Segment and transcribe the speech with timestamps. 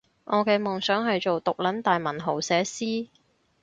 [0.23, 3.09] 我嘅夢想係做毒撚大文豪寫詩